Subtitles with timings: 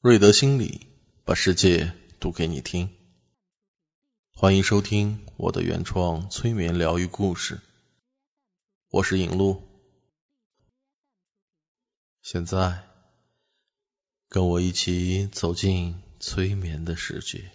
[0.00, 0.86] 瑞德心理
[1.24, 2.94] 把世界读给你听，
[4.30, 7.60] 欢迎收听我的原创催眠疗愈故事。
[8.90, 9.60] 我是影路，
[12.22, 12.84] 现在
[14.28, 17.50] 跟我一起走进催眠的世界。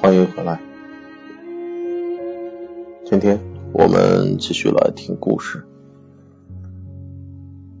[0.00, 0.60] 欢迎回来，
[3.04, 3.38] 今天
[3.72, 5.64] 我们继续来听故事。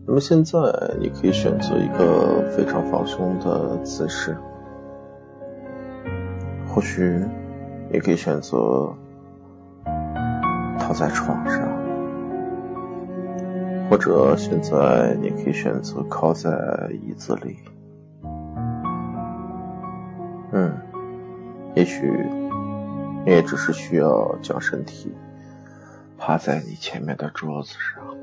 [0.06, 0.58] 那么现在
[1.00, 4.36] 你可以选择一个非常放松的姿势，
[6.66, 7.22] 或许
[7.90, 8.94] 你可以选择
[10.78, 11.68] 躺在床上，
[13.90, 16.50] 或者现在你可以选择靠在
[17.06, 17.56] 椅子里。
[21.74, 22.08] 也许
[23.24, 25.12] 你也只是需要将身体
[26.16, 28.16] 趴在你前面的桌子上，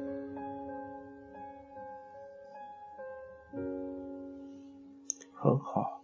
[5.34, 6.02] 很好。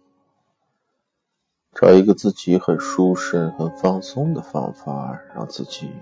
[1.72, 5.92] 找一个自己很舒适、很放松的方法，让自己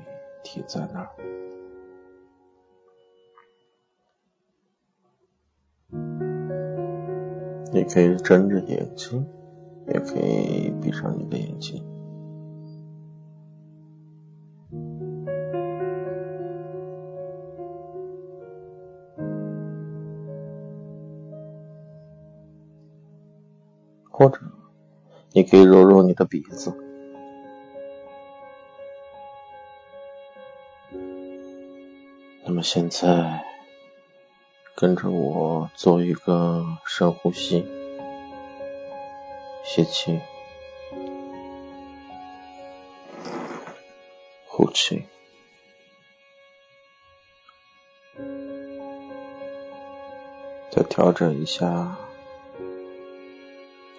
[0.42, 1.10] 停在那儿。
[7.72, 9.28] 你可以睁着眼睛。
[9.88, 11.84] 也可以闭上你的眼睛，
[24.10, 24.40] 或者
[25.32, 26.74] 你可以揉揉你的鼻子。
[32.44, 33.44] 那么现在，
[34.76, 37.75] 跟着我做一个深呼吸。
[39.68, 40.20] 吸气，
[44.46, 45.04] 呼气，
[50.70, 51.98] 再调整一下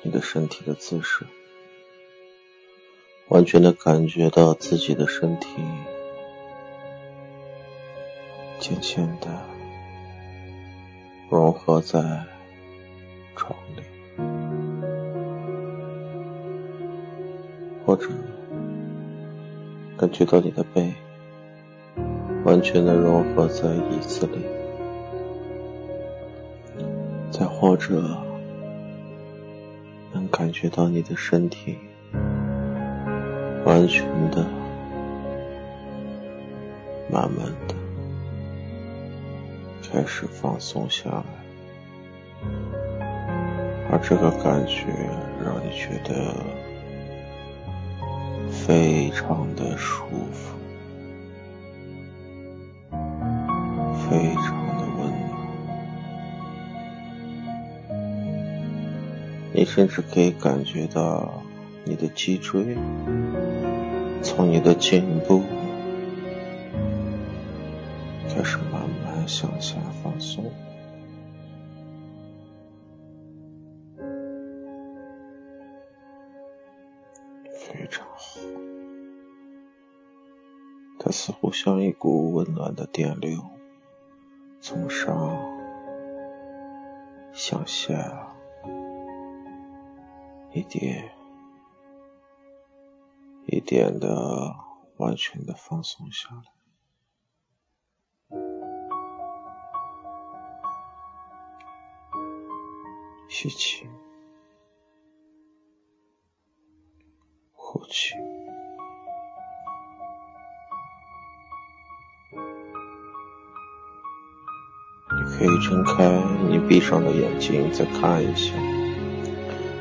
[0.01, 1.27] 你的身体的姿势，
[3.27, 5.47] 完全的感觉到自己的身体
[8.57, 9.27] 渐渐的
[11.29, 12.25] 融合在
[13.35, 13.96] 床里。
[17.87, 18.09] 或者
[19.97, 20.93] 感觉到你的背
[22.43, 24.45] 完全的融合在椅子里，
[27.31, 28.03] 再或者
[30.11, 31.77] 能感觉到你的身体
[33.63, 34.45] 完全的、
[37.09, 37.75] 慢慢的
[39.89, 41.23] 开始放松下来，
[43.89, 44.87] 而这个感觉
[45.41, 46.35] 让你觉得。
[48.67, 50.57] 非常的舒服，
[52.91, 55.31] 非常的温暖。
[59.53, 61.41] 你甚至可以感觉到
[61.85, 62.75] 你的脊椎
[64.21, 65.43] 从你的颈部
[68.27, 70.51] 开始慢慢向下放松。
[81.47, 83.39] 就像一股温暖的电流，
[84.59, 85.33] 从上
[87.31, 88.35] 向下，
[90.51, 91.09] 一点
[93.45, 94.57] 一点的
[94.97, 96.43] 完全的放松下来。
[103.29, 103.87] 吸气，
[107.53, 108.36] 呼气。
[115.37, 116.09] 可以睁开
[116.49, 118.53] 你闭上的眼睛，再看一下，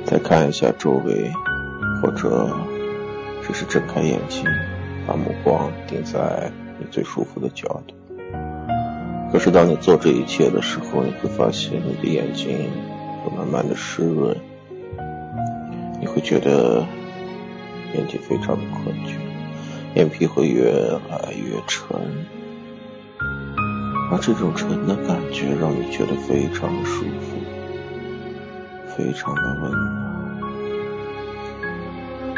[0.04, 1.32] 再看一下周围，
[2.02, 2.54] 或者
[3.42, 4.44] 只是睁开眼睛，
[5.06, 7.94] 把目光定在你最舒服的角度。
[9.32, 12.70] 可是当你做这一切的时候，你会发现你的眼睛
[13.24, 14.36] 会慢慢的湿润，
[16.00, 16.86] 你会觉得
[17.94, 19.16] 眼睛非常的困倦，
[19.94, 20.70] 眼皮会越
[21.08, 21.96] 来越沉。
[24.10, 27.36] 而这种沉的感觉让你觉得非常的舒服。
[28.96, 30.06] 非常的温暖。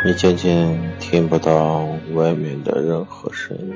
[0.05, 3.75] 你渐渐听不到外面的任何声音，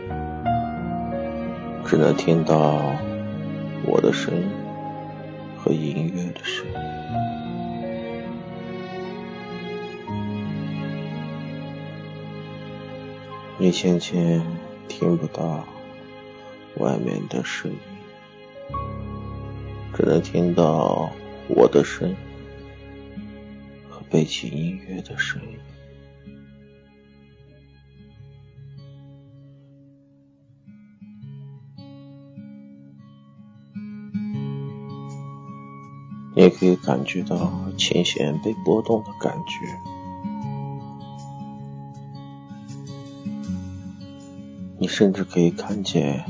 [1.85, 2.97] 只能听到
[3.87, 4.49] 我的声音
[5.59, 6.73] 和音乐的声音。
[13.59, 14.43] 你渐渐
[14.88, 15.65] 听不到
[16.77, 17.79] 外面的声音，
[19.95, 21.11] 只能听到
[21.49, 22.17] 我的声音
[23.89, 25.59] 和背景音乐的声音。
[36.35, 39.67] 你也可以感觉到琴弦被拨动的感觉。
[44.79, 46.25] 你甚至可以看见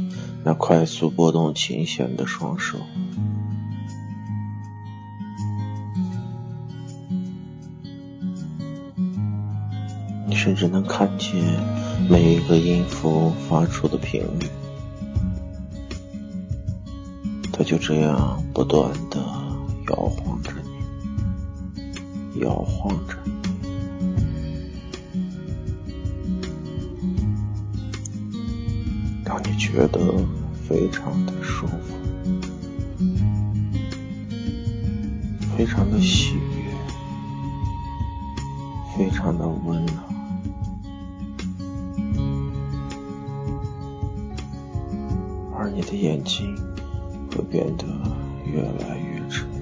[0.44, 2.78] 那快速拨动琴弦的双手，
[10.26, 11.40] 你甚至能看见
[12.10, 14.48] 每一个音符发出的频率，
[17.52, 19.20] 它就这样不断的
[19.90, 20.50] 摇晃着
[22.34, 23.11] 你，摇晃着。
[29.72, 29.98] 觉得
[30.52, 31.94] 非常的舒服，
[35.56, 36.70] 非常的喜悦，
[38.94, 39.96] 非常的温暖，
[45.56, 46.54] 而你的眼睛
[47.30, 47.86] 会变得
[48.44, 49.61] 越来越沉。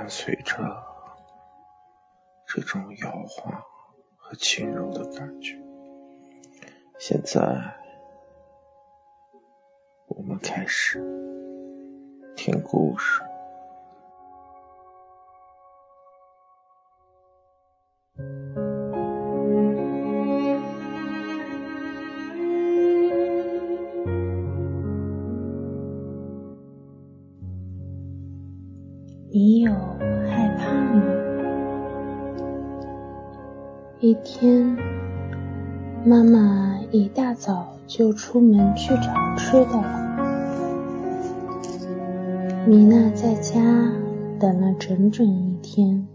[0.00, 0.56] 伴随着
[2.46, 3.62] 这种摇晃
[4.16, 5.60] 和轻柔的感觉，
[6.98, 7.42] 现在
[10.06, 10.98] 我们开始
[12.34, 13.20] 听故事。
[34.24, 34.76] 天，
[36.04, 40.16] 妈妈一大早就出门去找吃的了，
[42.66, 43.60] 米娜在家
[44.38, 46.06] 等了整整一天，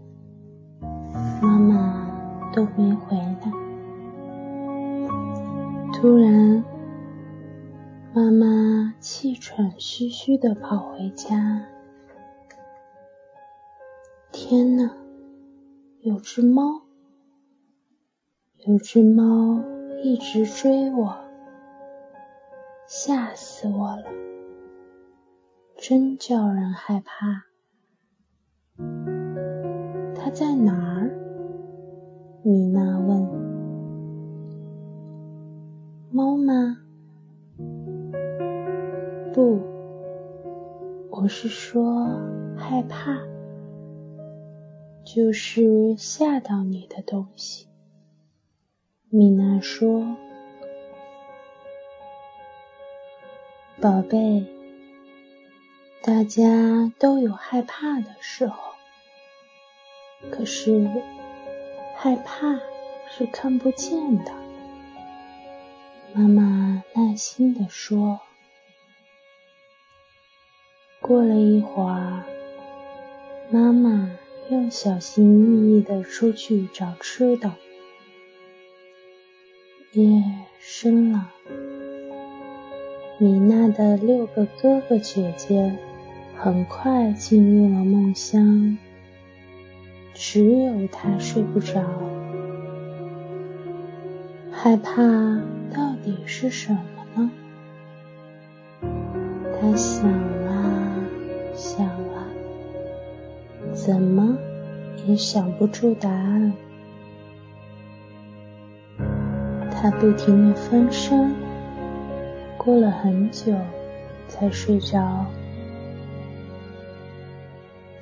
[1.42, 2.10] 妈妈
[2.54, 3.52] 都没回来。
[5.92, 6.62] 突然，
[8.12, 11.64] 妈妈气喘吁吁地跑回家。
[14.30, 14.90] 天呐，
[16.00, 16.82] 有只猫，
[18.66, 19.62] 有只猫
[20.02, 21.16] 一直追我，
[22.88, 24.02] 吓死我了，
[25.76, 27.44] 真叫人害怕。
[30.16, 31.16] 它在哪儿？
[32.42, 33.24] 米娜问。
[36.10, 36.78] 猫吗？
[39.32, 39.60] 不，
[41.10, 42.04] 我是说
[42.56, 43.16] 害怕。
[45.04, 47.68] 就是吓到你的东西，
[49.16, 50.14] 米娜说
[53.80, 54.44] ：“宝贝，
[56.02, 58.74] 大家都有害怕的时候，
[60.30, 60.86] 可是
[61.96, 62.60] 害怕
[63.08, 64.32] 是看不见的。”
[66.12, 68.20] 妈妈耐心地说。
[71.00, 72.22] 过了一会儿，
[73.50, 74.10] 妈妈。
[74.48, 77.50] 又小心翼翼地出去找吃的。
[79.96, 80.22] 夜
[80.58, 81.30] 深了，
[83.16, 85.74] 米娜的六个哥哥姐姐
[86.36, 88.76] 很快进入了梦乡，
[90.12, 91.82] 只有她睡不着。
[94.52, 94.92] 害怕
[95.74, 96.80] 到底是什么
[97.14, 97.30] 呢？
[99.58, 101.00] 她想啊
[101.54, 102.28] 想啊。
[103.72, 104.36] 怎么
[105.06, 106.52] 也想不出答案。
[109.88, 111.32] 他不停的翻身、
[112.56, 113.54] 过了很久
[114.26, 115.24] 才睡着。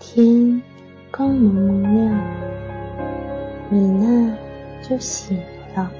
[0.00, 0.62] 天
[1.10, 2.18] 刚蒙蒙亮，
[3.68, 4.34] 米娜
[4.80, 5.36] 就醒
[5.76, 5.92] 了。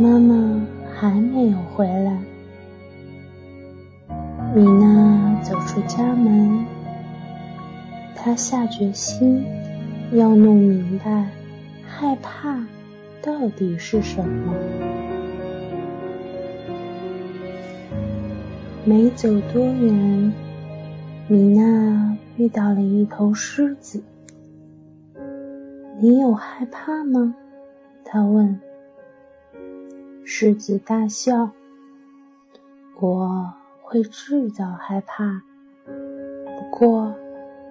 [0.00, 0.66] 妈妈
[0.98, 2.18] 还没有回来。
[4.52, 6.66] 米娜走出家门，
[8.16, 9.46] 她下决心
[10.10, 11.28] 要弄明白
[11.86, 12.58] 害怕
[13.22, 14.54] 到底是什么。
[18.84, 20.32] 没走多远，
[21.28, 24.02] 米娜遇到了一头狮子。
[26.00, 27.34] 你有害怕吗？
[28.04, 28.60] 他问。
[30.24, 31.50] 狮子大笑。
[33.00, 35.42] 我会制造害怕，
[35.86, 37.14] 不过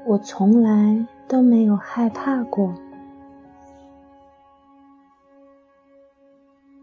[0.06, 2.74] 我从来都没有害怕过。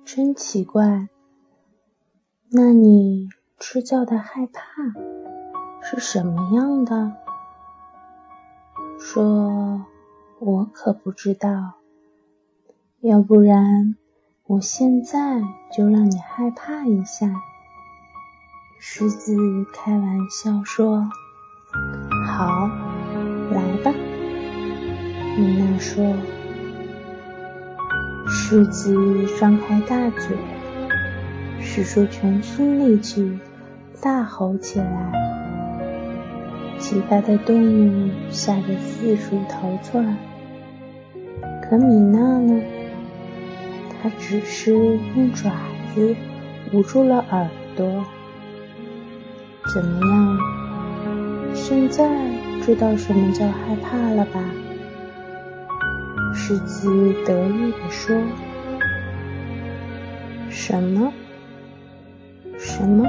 [0.05, 1.09] 真奇怪。
[2.51, 3.29] 那你？
[3.57, 4.63] 制造的害怕
[5.81, 7.13] 是什么样的？
[8.99, 9.87] 说，
[10.39, 11.75] 我可不知道。
[13.01, 13.97] 要不然，
[14.47, 15.41] 我现在
[15.73, 17.33] 就让你害怕一下。
[18.79, 19.35] 狮子
[19.73, 21.09] 开玩笑说
[22.29, 22.69] ：“好，
[23.51, 23.93] 来吧。”
[25.39, 26.44] 米娜说。
[28.47, 28.95] 狮子
[29.41, 30.37] 张开大嘴。
[31.63, 33.39] 使出全身力气，
[34.03, 35.11] 大吼起来。
[36.79, 40.19] 其他的动物吓得四处逃窜。
[41.63, 42.61] 可米娜呢？
[44.03, 45.51] 她只是用爪
[45.95, 46.15] 子
[46.75, 48.05] 捂住了耳朵。
[49.73, 50.39] 怎么样？
[51.55, 52.07] 现在
[52.61, 54.39] 知道什么叫害怕了吧？
[56.47, 58.15] 狮子得意地说
[60.53, 61.11] ：“什么？”
[62.61, 63.09] 什么？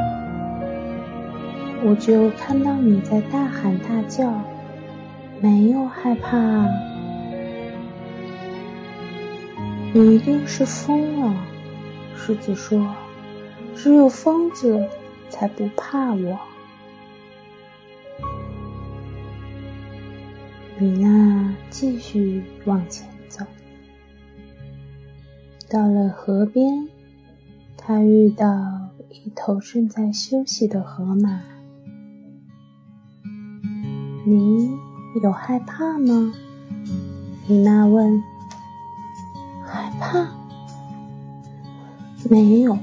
[1.84, 4.42] 我就看到你在大喊大叫，
[5.42, 6.65] 没有害怕。
[9.92, 11.36] 你一定是疯了，
[12.15, 12.88] 狮子说。
[13.75, 14.88] 只有疯子
[15.30, 16.39] 才不怕我。
[20.77, 23.46] 米娜继续往前走，
[25.70, 26.89] 到了河边，
[27.77, 28.46] 他遇到。
[29.24, 31.41] 一头正在休息的河马，
[34.25, 34.70] 你
[35.24, 36.34] 有害怕吗？
[37.48, 38.22] 米娜问。
[39.65, 40.27] 害怕？
[42.29, 42.77] 没有，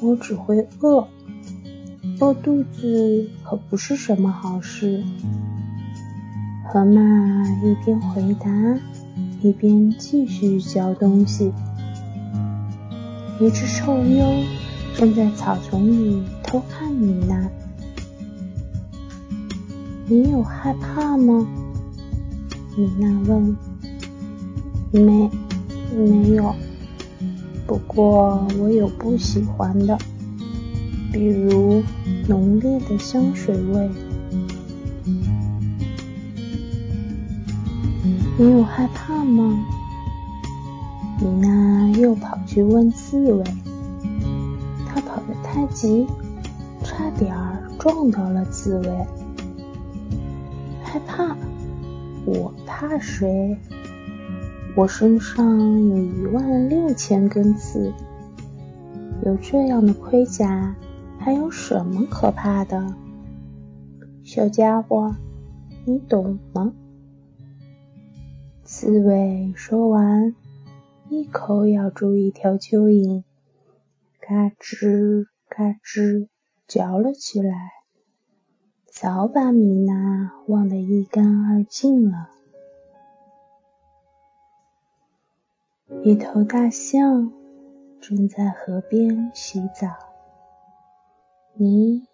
[0.00, 1.08] 我只会饿，
[2.20, 5.04] 饿肚子可不是什么好事。
[6.68, 7.02] 河马
[7.62, 8.48] 一边回答，
[9.42, 11.52] 一边继续嚼东西。
[13.40, 14.44] 一只臭鼬。
[14.94, 17.50] 正在草丛里偷看你呢，
[20.06, 21.48] 你有害怕吗？
[22.76, 23.56] 米娜问。
[24.92, 25.30] 没，
[25.96, 26.54] 没有。
[27.66, 29.96] 不过我有不喜欢的，
[31.10, 31.82] 比如
[32.28, 33.90] 浓烈的香水味。
[38.42, 39.64] 你有害怕吗？
[41.20, 43.44] 米娜又跑去问刺猬。
[44.84, 46.08] 她跑得太急，
[46.82, 47.32] 差点
[47.78, 49.06] 撞到了刺猬。
[50.82, 51.36] 害怕？
[52.26, 53.56] 我怕谁？
[54.74, 57.92] 我身上有一万六千根刺，
[59.24, 60.74] 有这样的盔甲，
[61.16, 62.92] 还有什么可怕的？
[64.24, 65.14] 小家伙，
[65.84, 66.72] 你懂吗？
[68.74, 70.34] 刺猬说完，
[71.10, 73.22] 一口咬住一条蚯蚓，
[74.18, 75.26] 嘎吱。
[75.46, 76.28] 嘎吱
[76.66, 77.54] 嚼了起来，
[78.86, 82.30] 早把米娜忘得一干二净了。
[86.02, 87.30] 一头大象
[88.00, 89.88] 正在河边洗澡，
[91.52, 92.08] 你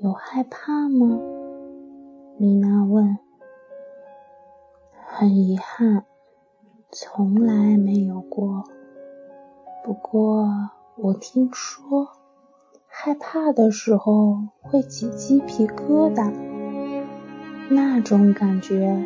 [0.00, 1.20] 有害怕吗？
[2.36, 3.16] 米娜问。
[5.12, 6.04] 很遗憾，
[6.92, 8.62] 从来没有过。
[9.84, 10.48] 不过
[10.96, 12.08] 我听说。
[12.92, 16.32] 害怕的时候会起鸡皮疙瘩，
[17.70, 19.04] 那种感觉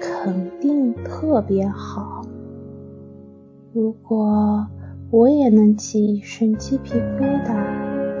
[0.00, 2.22] 肯定特别好。
[3.72, 4.66] 如果
[5.10, 7.54] 我也能起一身鸡皮疙瘩，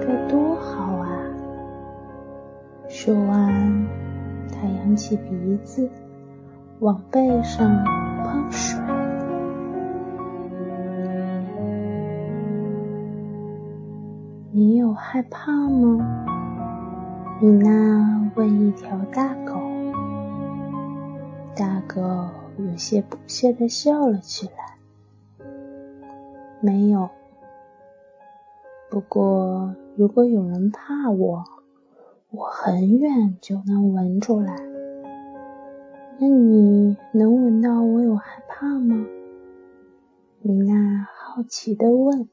[0.00, 1.08] 该多好啊！
[2.88, 3.86] 说完，
[4.50, 5.88] 他扬起鼻子，
[6.84, 7.82] 往背上
[8.22, 8.78] 喷水。
[14.52, 16.26] 你有害怕吗？
[17.40, 19.54] 米娜问一条大狗。
[21.56, 22.02] 大狗
[22.58, 24.76] 有些不屑的笑了起来。
[26.60, 27.08] 没有。
[28.90, 31.44] 不过，如果有人怕我，
[32.30, 34.73] 我很远就能闻出来。
[36.20, 39.04] 那你能闻到我有害怕吗？
[40.42, 42.28] 米娜好奇的问。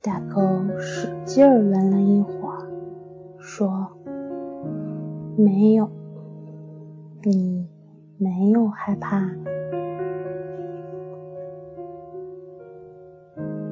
[0.00, 0.40] 大狗
[0.78, 2.70] 使劲闻了一会儿，
[3.38, 3.96] 说
[5.36, 5.90] ：“没有，
[7.22, 7.66] 你
[8.18, 9.28] 没有害怕。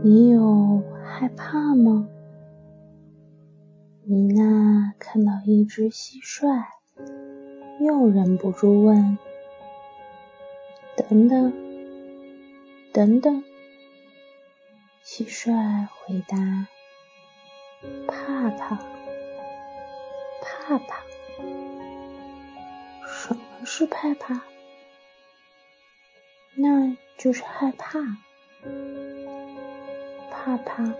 [0.02, 2.08] 你有害怕吗？”
[4.04, 6.46] 米娜看到一只蟋蟀，
[7.80, 9.16] 又忍不住问
[10.96, 11.50] ：“等等，
[12.92, 13.42] 等等。”
[15.02, 16.66] 蟋蟀回答
[18.06, 18.76] ：“怕怕，
[20.42, 21.02] 怕怕。
[23.08, 24.42] 什么是怕怕？
[26.56, 27.98] 那就是害怕。
[30.30, 30.92] 怕怕，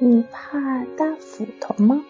[0.00, 2.04] 你怕大斧头吗？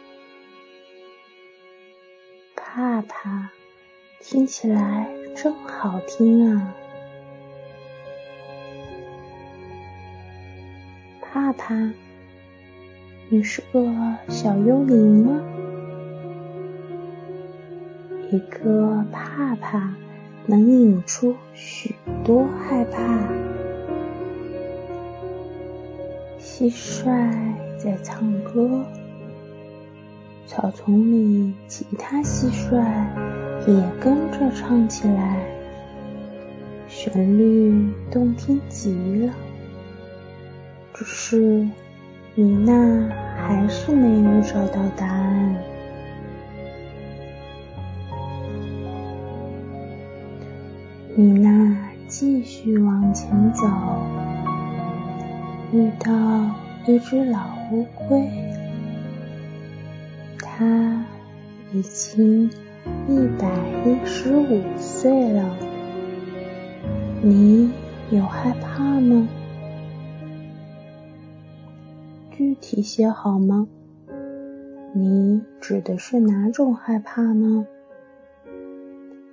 [2.77, 3.51] 怕怕，
[4.19, 6.75] 听起来真好听啊。”
[11.23, 11.93] 怕怕，
[13.29, 15.41] 你是个小幽灵吗？
[18.33, 19.95] 一个怕怕
[20.47, 23.01] 能引出许多害怕。
[26.41, 27.05] 蟋蟀
[27.79, 28.85] 在唱歌，
[30.55, 32.81] 草丛里其他蟋蟀
[33.67, 35.45] 也跟着唱起来，
[36.87, 38.95] 旋律动听极
[39.27, 39.33] 了。
[40.93, 41.69] 只是
[42.37, 42.73] 米娜
[43.37, 45.57] 还是没有找到答案。
[51.17, 51.77] 米娜
[52.07, 53.67] 继续往前走，
[55.73, 56.13] 遇到
[56.87, 57.41] 一只老
[57.73, 58.31] 乌龟，
[60.57, 61.05] 他
[61.73, 62.49] 已经
[63.09, 63.51] 一百
[63.85, 65.59] 一十五岁了。
[67.21, 67.73] 你
[68.13, 69.27] 有害怕吗？
[72.31, 73.67] 具体些好吗？
[74.93, 77.67] 你指的是哪种害怕呢？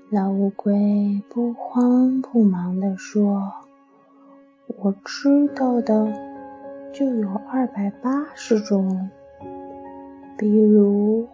[0.10, 3.44] 老乌龟不慌不忙地说
[4.80, 6.12] ：“我知道的
[6.92, 9.12] 就有二百八十种，
[10.38, 11.28] 比如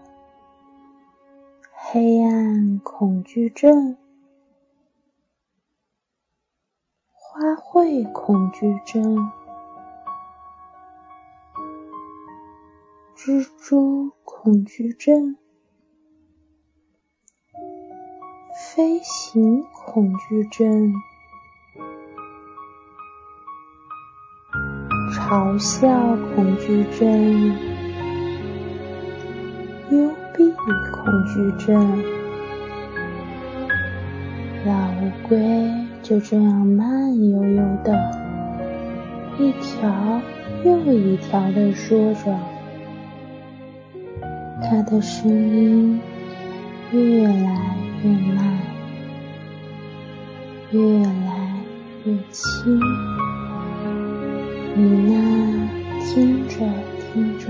[1.71, 3.97] 黑暗恐惧症、
[7.11, 9.31] 花卉恐惧症。”
[13.27, 15.35] 蜘蛛恐惧症、
[18.55, 20.93] 飞行恐惧症、
[25.11, 25.89] 嘲笑
[26.33, 27.76] 恐惧症、
[30.37, 30.53] 闭
[30.91, 32.03] 恐惧症。
[34.63, 35.37] 老乌龟
[36.03, 37.97] 就这样慢悠悠的，
[39.39, 40.21] 一条
[40.63, 42.37] 又一条的说着。
[44.61, 45.99] 他的声音
[46.91, 48.59] 越来越慢，
[50.69, 51.55] 越来
[52.05, 52.79] 越轻。
[54.75, 55.69] 米娜
[56.05, 56.59] 听着
[56.99, 57.47] 听着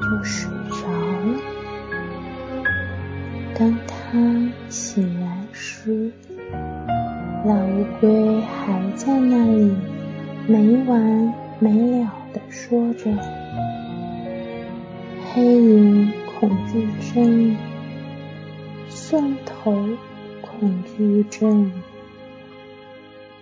[0.00, 0.51] 就睡
[4.72, 6.10] 醒来时，
[7.44, 9.70] 老乌龟还在那里
[10.48, 13.10] 没完没了的说着。
[15.34, 17.54] 黑影恐惧症、
[18.88, 19.76] 蒜头
[20.40, 21.70] 恐惧症、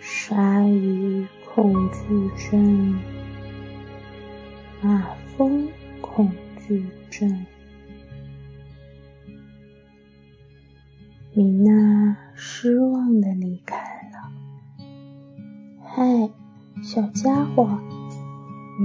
[0.01, 2.90] 鲨鱼恐惧症、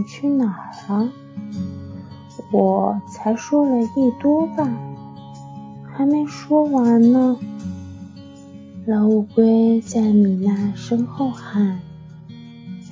[0.05, 1.09] 去哪儿了？
[2.51, 4.73] 我才说了一多半，
[5.91, 7.37] 还没说完呢。
[8.85, 11.79] 老乌龟在米娜身后喊，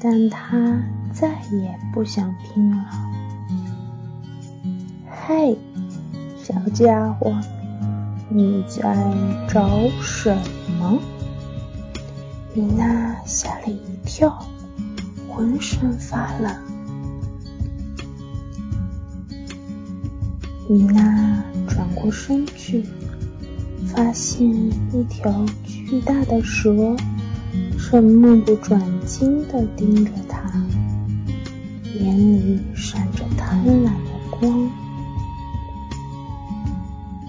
[0.01, 0.81] 但它
[1.13, 2.83] 再也不想听了。
[5.25, 5.57] 嘿，
[6.37, 7.31] 小家伙，
[8.29, 9.13] 你在
[9.47, 9.69] 找
[10.01, 10.35] 什
[10.79, 10.97] 么？
[12.55, 14.45] 米娜吓了一跳，
[15.29, 16.72] 浑身发冷。
[20.73, 22.83] 米娜转过身去，
[23.85, 26.95] 发现一条巨大的蛇
[27.77, 30.51] 正目不转睛地盯着她，
[31.99, 34.71] 眼里闪着贪婪的光。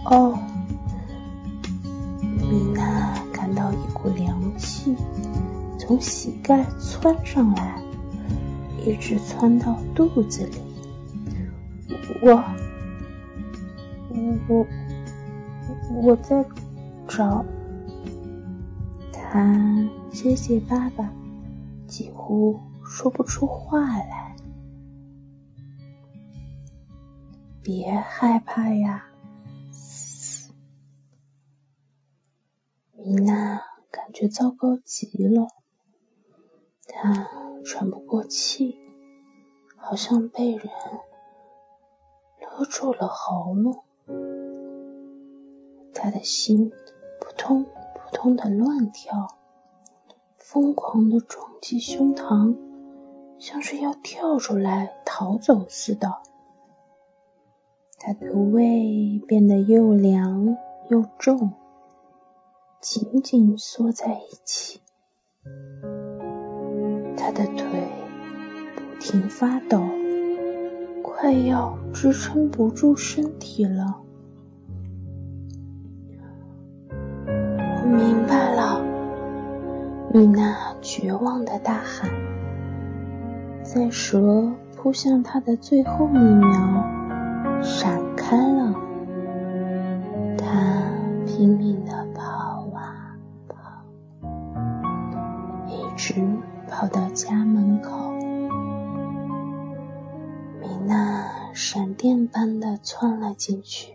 [0.07, 0.39] 哦，
[2.23, 4.97] 米娜感到一股凉气
[5.79, 7.79] 从膝盖窜上来，
[8.87, 10.57] 一直窜到肚子里。
[12.23, 12.43] 我。
[14.49, 14.67] 我
[16.03, 16.45] 我在
[17.09, 17.45] 找
[19.13, 21.13] 他，结结巴巴，
[21.87, 24.37] 几乎说不出话来。
[27.63, 29.07] 别害怕呀，
[32.93, 33.61] 米娜
[33.91, 35.49] 感觉糟糕极了，
[36.87, 37.29] 她
[37.65, 38.77] 喘不过气，
[39.77, 40.69] 好像被人
[42.41, 43.84] 勒住了喉咙。
[46.05, 46.69] 他的心
[47.19, 47.71] 扑通扑
[48.13, 49.39] 通的乱跳，
[50.37, 52.59] 疯狂的撞击胸膛，
[53.39, 56.17] 像是要跳出来逃走似的。
[57.99, 60.59] 他的胃变得又凉
[60.91, 61.53] 又重，
[62.83, 64.83] 紧紧缩在一起。
[67.17, 67.65] 他的腿
[68.77, 69.81] 不停发抖，
[71.03, 74.04] 快要支撑不住身体了。
[77.97, 78.83] 明白了，
[80.13, 82.11] 米娜绝望的大喊。
[83.63, 88.75] 在蛇扑向她的最后一秒，闪开了。
[90.37, 90.47] 她
[91.27, 93.17] 拼命的跑啊
[93.49, 93.57] 跑，
[95.67, 96.15] 一直
[96.69, 98.13] 跑到家门口。
[100.61, 103.95] 米娜闪电般的窜了进去，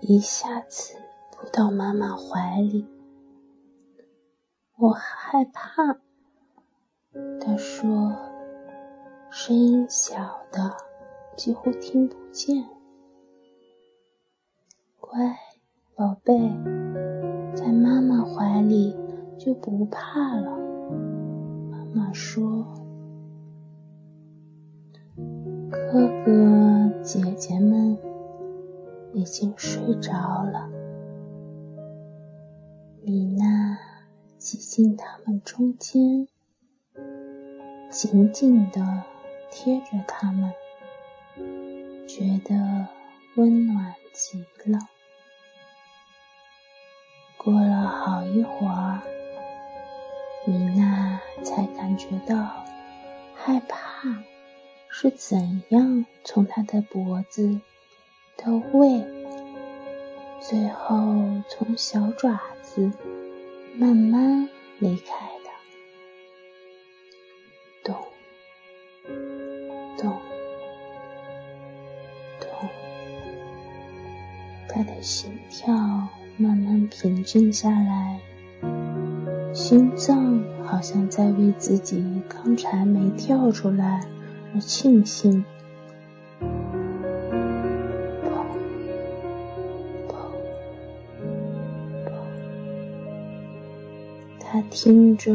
[0.00, 0.94] 一下子。
[1.42, 2.86] 扑到妈妈怀里，
[4.76, 5.98] 我害怕。
[7.40, 8.14] 他说，
[9.28, 10.76] 声音小的
[11.36, 12.64] 几乎听不见。
[15.00, 15.36] 乖，
[15.96, 16.38] 宝贝，
[17.56, 18.96] 在妈妈怀里
[19.36, 20.56] 就不怕了。
[21.72, 22.64] 妈妈说，
[25.70, 27.98] 哥哥姐姐们
[29.12, 30.12] 已经睡着
[30.44, 30.70] 了。
[33.04, 33.80] 米娜
[34.38, 36.28] 挤进他们中间，
[37.90, 39.02] 紧紧地
[39.50, 40.52] 贴着他们，
[42.06, 42.86] 觉得
[43.34, 44.38] 温暖极
[44.70, 44.78] 了。
[47.36, 49.02] 过了好一会儿，
[50.46, 52.64] 米娜才感觉到
[53.34, 54.22] 害怕
[54.88, 57.60] 是怎样从她的脖子
[58.36, 59.04] 到胃，
[60.48, 60.96] 最后
[61.48, 62.90] 从小爪子。
[63.74, 64.50] 慢慢
[64.80, 65.50] 离开的，
[67.82, 67.96] 咚
[69.96, 70.20] 咚
[72.38, 72.48] 咚，
[74.68, 75.74] 他的心跳
[76.36, 78.20] 慢慢平静下来，
[79.54, 84.06] 心脏好像在为自己刚才没跳出来
[84.54, 85.46] 而庆幸。
[94.52, 95.32] 他听着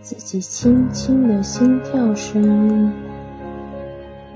[0.00, 2.90] 自己轻轻的心跳声，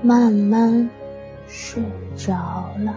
[0.03, 0.87] 慢慢
[1.47, 1.81] 睡
[2.15, 2.35] 着
[2.85, 2.93] 了。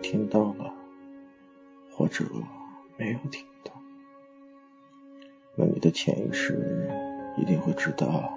[0.00, 0.74] 听到了，
[1.90, 2.24] 或者
[2.96, 3.72] 没有听到，
[5.56, 6.88] 那你的潜意识
[7.36, 8.32] 一定会知道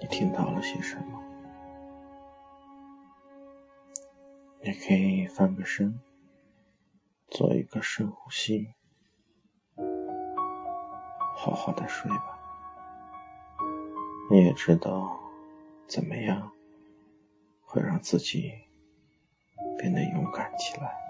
[0.00, 1.22] 你听到了些什么。
[4.62, 6.00] 你可以翻个身，
[7.28, 8.68] 做一个深呼吸，
[11.36, 12.38] 好好的睡吧。
[14.30, 15.20] 你也知道
[15.86, 16.50] 怎么样。
[17.66, 18.52] 会让自己
[19.78, 21.03] 变得勇敢起来。